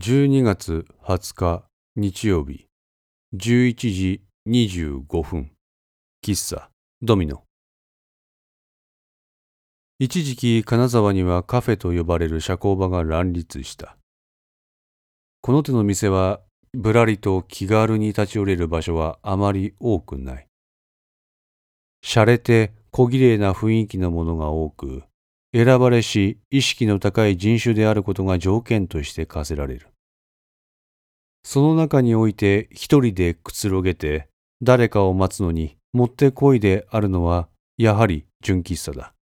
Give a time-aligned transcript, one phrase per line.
[0.00, 1.64] 12月20日
[1.96, 2.68] 日曜日
[3.34, 5.50] 11時25分
[6.24, 6.70] 喫茶
[7.02, 7.42] ドミノ。
[9.98, 13.96] 一時期金沢にはカフェと呼ばれる社交場が乱立した。
[15.40, 16.42] この手の店は
[16.74, 20.46] ぶらりと気軽に立ち寄れる場所はあまり多くない。
[22.04, 25.02] 洒落て小綺麗な雰囲気のものが多く
[25.54, 29.88] 選ばれし意識の高い人種であることが条件として課せられる。
[31.42, 34.28] その中において一人でくつろげて
[34.62, 37.48] 誰かを待つのにもってこいであるのは
[37.78, 39.14] やはり純喫茶だ。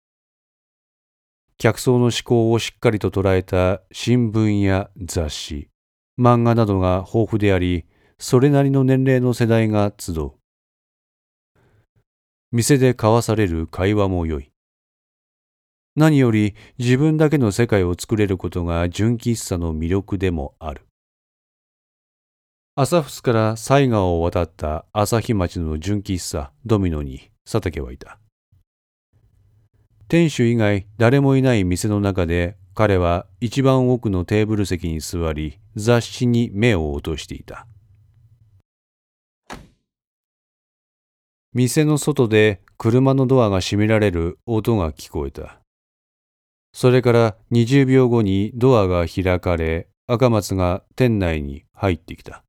[1.58, 5.68] 客層の思考をしっかりと捉えた新聞や雑誌、
[6.20, 7.86] 漫画などが豊富であり、
[8.18, 10.32] それなりの年齢の世代が集う。
[12.52, 14.50] 店で交わされる会話も良い。
[15.96, 20.82] 何より自分だけの世界を作れることが純喫茶の魅力でもある。
[22.74, 28.18] 朝フスから犀川を渡った朝日町の純喫茶ドミノに佐竹はいた。
[30.08, 37.66] 店主以外誰もいない店の中で彼は一番奥のテーブル席に座り雑誌に目を落としていた。
[41.54, 45.58] 店の外で車のドアが閉められる音が聞こえた。
[46.78, 52.44] それから20秒後にドアが開かれ、赤松が店内に入ってきた。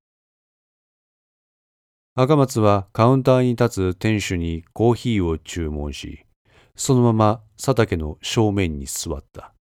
[2.14, 6.25] 赤松はカウンターに立つ店主にコーヒーを注文し、
[6.75, 9.53] そのまま佐竹の正面に座った。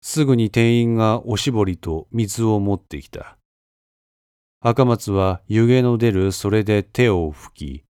[0.00, 3.36] すぐに店員がおしぼりと水を持ってきた。
[4.60, 7.82] 赤松は湯気の出るそれで手を拭き、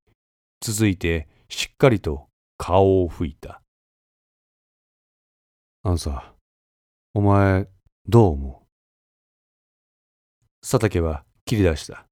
[0.62, 3.61] 続いてしっかりと顔を拭いた。
[5.84, 6.32] あのさ、
[7.12, 7.66] お前、
[8.06, 8.66] どう思う？
[10.60, 12.06] 佐竹は切り出した。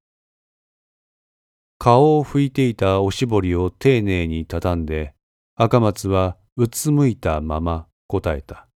[1.79, 5.13] 顔を拭いていたおしぼりを丁寧に畳んで、
[5.55, 8.67] 赤松はうつむいたまま答えた。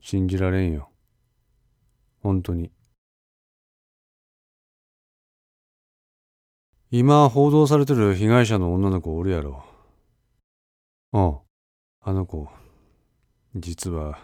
[0.00, 0.90] 信じられんよ。
[2.20, 2.72] 本当に。
[6.90, 9.64] 今報道されてる被害者の女の子おるやろ。
[11.12, 11.40] あ
[12.02, 12.48] あ、あの子、
[13.56, 14.18] 実は、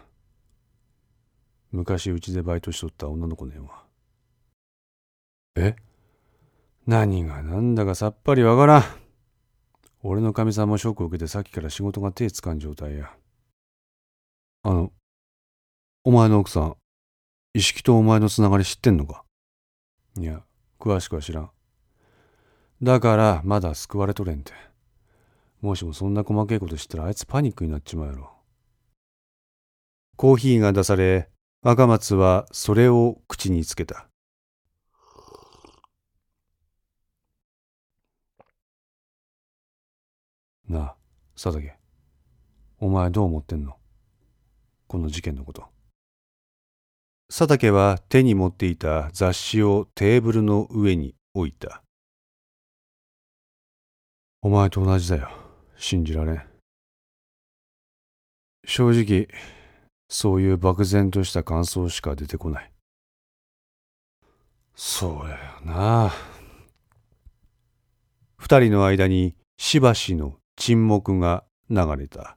[1.72, 3.84] 昔うちでバイトしとった女の子ねんわ。
[5.56, 5.76] え？
[6.86, 8.82] 何が何だかさっぱりわからん。
[10.02, 13.10] 俺のかみさんもショックを受けてさっきから仕事が手つかん状態や。
[14.62, 14.92] あの、
[16.04, 16.76] お前の奥さん、
[17.54, 19.24] 意識とお前のつながり知ってんのか？
[20.18, 20.42] いや、
[20.78, 21.50] 詳しくは知らん。
[22.82, 24.52] だから、まだ救われとれんて。
[25.64, 28.30] もしもそんな細けいこと知ったらあいつパニックになっちまうやろ。
[30.14, 31.30] コーヒーが出され、
[31.62, 34.06] 赤松はそれを口につけた。
[40.68, 40.96] なあ、
[41.32, 41.74] 佐竹。
[42.78, 43.78] お前どう思ってんの？
[44.86, 45.64] この事件のこと。
[47.30, 51.82] 佐竹は手に持っていた雑誌をテーブルの上に置いた。
[54.42, 55.30] お前と同じだよ。
[55.76, 56.42] 信じられん。
[58.66, 59.28] 正直、
[60.08, 62.72] そういう漠然とした感想しか出てこない。
[64.74, 66.12] そうやよな。
[68.36, 72.36] 二人の間にしばしの沈黙が流れた。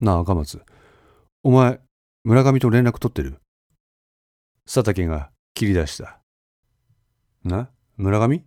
[0.00, 0.62] なあ、赤松。
[1.44, 1.80] お前、
[2.24, 3.40] 村上と連絡取ってる？
[4.64, 6.20] 佐竹が切り出した。
[7.44, 7.70] な？
[7.96, 8.44] 村上？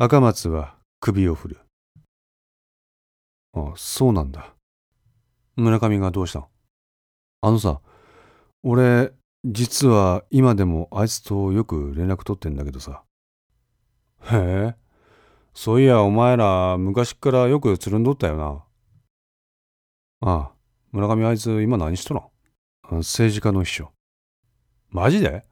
[0.00, 1.58] 赤松は首を振る。
[3.52, 4.54] あ、そうなんだ。
[5.56, 6.48] 村上がどうしたの？
[7.40, 7.80] あのさ、
[8.62, 9.10] 俺、
[9.44, 13.02] 実は今でもあいつとよく連絡取ってんだけどさ。
[14.30, 14.76] へえ、
[15.52, 18.64] そういやお前ら昔からよくつるんどったよな。
[20.20, 20.52] ああ、
[20.92, 23.90] 村上あいつ今何しとらん政治家の秘書。
[24.90, 25.44] マジで？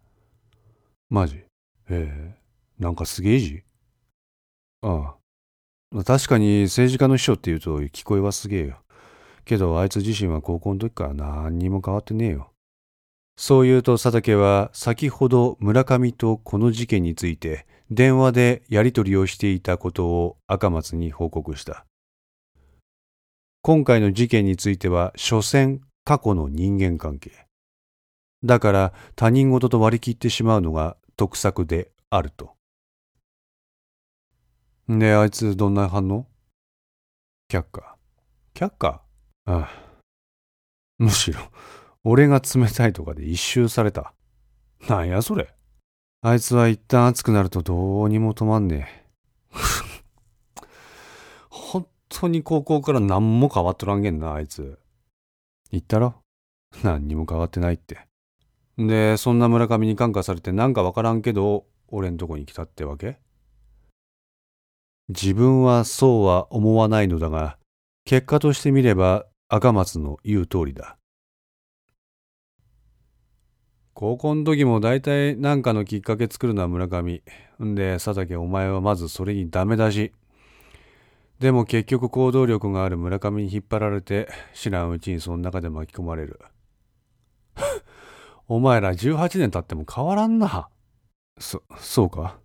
[1.11, 1.39] マジ？
[1.39, 1.47] へ
[1.91, 2.37] え、
[2.79, 3.65] なんかすげえじ。
[4.87, 5.17] あ
[5.95, 6.05] あ。
[6.05, 8.79] 確かに政治家の秘書って言うと聞こえはすげえよ。
[9.45, 12.53] けどあいつ自身は高校の時から何にも変わってねえよ。
[13.37, 21.85] そう言うと佐竹は先ほど村上とこの事件について電話でやり取りをしていたことを赤松に報告した。
[23.63, 27.47] 今回の事件については所詮過去の人間関係。
[28.45, 32.56] だから他人事と割り切ってしまうのが得策であると。
[34.89, 36.27] で、あいつどんな反応
[37.49, 37.97] 却下。
[38.55, 39.03] 却下
[39.47, 39.69] ああ。
[40.99, 41.41] むしろ、
[42.05, 44.15] 俺が冷たいとかで一周された。
[44.89, 45.53] なんやそれ。
[46.23, 49.07] あいつは一旦熱くなるとどうにも止まんねえ。
[51.51, 54.79] 本当に高校から何も変わっとらんげんな、あいつ。
[55.71, 56.15] 言ったろ
[56.83, 58.07] 何にも変わってないって。
[58.79, 63.19] で、そんな村上に感化されてなんかわからんけど、俺んとこに来たってわけ
[65.09, 67.59] 自分はそうは思わないのだが、
[68.05, 70.97] 結果としてみれば赤松の言う通りだ。
[73.95, 77.23] 高校の時も大体何かのきっかけ作るのは村上。
[77.65, 80.13] んで、佐竹お前はまずそれにダメ出し。
[81.39, 86.41] でも結局行動力がある村上に引っ張られて、知らんうちにその中で巻き込まれる。
[88.49, 90.69] お前ら18年経っても変わらんな。
[91.39, 92.39] そ、そうか？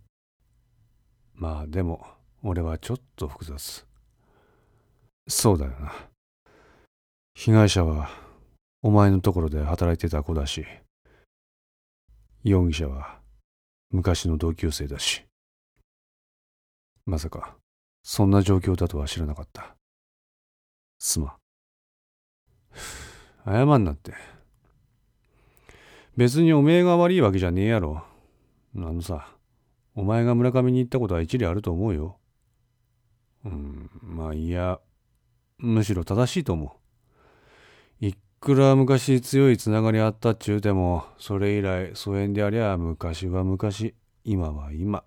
[1.34, 2.06] まあでも、
[2.44, 3.86] 俺はちょっと複雑。
[5.28, 5.92] そうだよな。
[7.34, 8.10] 被害者は、
[8.82, 10.66] お前のところで働いてた子だし、
[12.42, 13.20] 容疑者は、
[13.90, 15.24] 昔の同級生だし。
[17.06, 17.56] まさか、
[18.02, 19.76] そんな状況だとは知らなかった。
[20.98, 21.32] すまん。
[23.44, 24.14] 謝んなって。
[26.16, 28.02] 別におめえが悪いわけじゃねえやろ。
[28.76, 29.28] あのさ、
[29.94, 32.18] お前が村上に行ったことは一理あると思うよ。
[33.44, 34.80] うん、まあいや、
[35.58, 36.76] むしろ正しいと思
[38.00, 38.06] う。
[38.06, 43.94] いくら昔強いつながりあったっちゅうても、それ以来疎遠でありゃ昔は昔、
[44.24, 45.04] 今は今。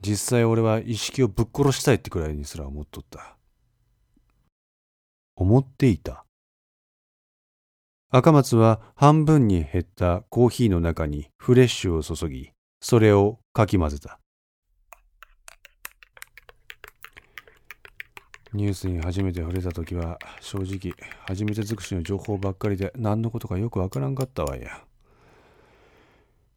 [0.00, 3.36] 実際俺は意識をぶっ殺したいってくらいにすら思っとった。
[5.36, 6.24] 思っていた。
[8.10, 12.50] 赤松は半分に減ったコーヒーの中にフレッシュを注ぎ、
[12.80, 14.19] それをかき混ぜた。
[18.52, 20.94] ニュースに初めて触れた時は正直
[21.26, 24.82] 初めて尽くしの情報ばっかりで何のことかよくわからんかったわいや。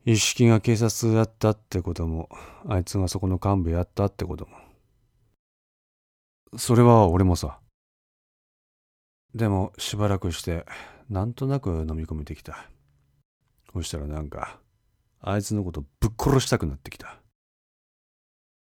[0.05, 2.29] 一式が警察やったってことも、
[2.67, 4.51] あいつがそこの幹部やったってことも。
[6.57, 7.59] それは俺もさ。
[9.33, 10.65] でもしばらくして
[11.09, 12.69] なんとなく飲み込めてきた。
[13.71, 14.59] そしたらなんか、
[15.21, 17.22] あいつのことぶっ殺したくなってきた。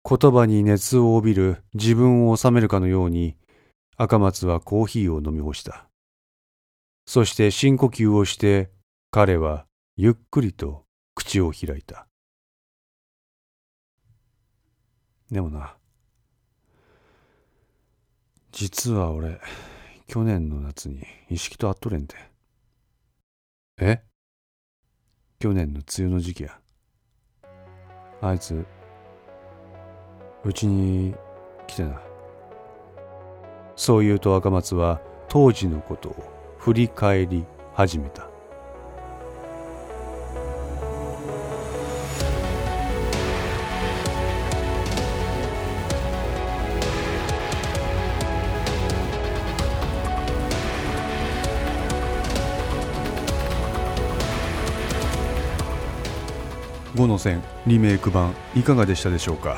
[0.07, 3.35] 言葉に熱を帯びる自分を収めるかのように、
[3.97, 5.87] 赤松はコーヒーを飲み干した。
[7.05, 8.71] そして深呼吸をして、
[9.11, 9.65] 彼は
[9.97, 10.85] ゆっくりと
[11.15, 12.07] 口を開いた。
[15.31, 15.75] でもな、
[18.51, 19.39] 実は俺、
[20.07, 22.15] 去年の夏に意識と会っとれんて。
[23.79, 24.01] え？
[25.39, 26.59] 去年の梅雨の時期や。
[28.21, 28.65] あいつ、
[30.45, 31.13] うちに
[31.67, 31.99] 来てな。
[33.75, 36.15] そう言うと赤松は当時のことを
[36.57, 38.27] 振り返り始めた。
[56.95, 59.57] 5の線リメイク版いかがでしたでしょうか？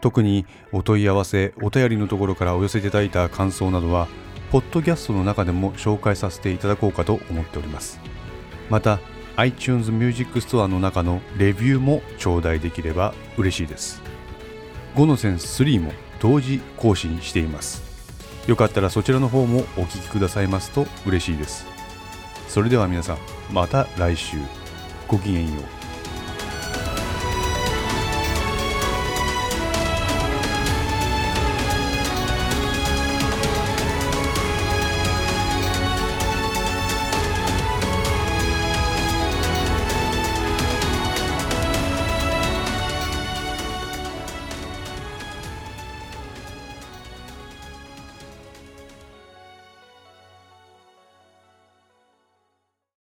[0.00, 4.08] 特にお問い合わせお便りのところからお寄せいただいた感想などは
[4.50, 8.00] ポッドキャストの中でも紹介させていただこうかと思っております。
[8.70, 9.00] また
[9.36, 14.00] iTunes Music Store の中のレビューも頂戴できれば嬉しいです。
[14.94, 17.82] 5の線3も同時更新しています。
[18.46, 21.66] よかったらそちらの方もお聴きくださいますと嬉しいです。
[22.48, 23.18] それでは皆さん
[23.52, 24.36] また来週。
[25.08, 25.75] ごきげんよう。